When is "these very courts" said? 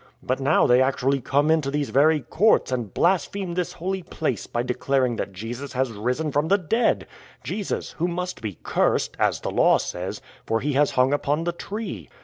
1.69-2.71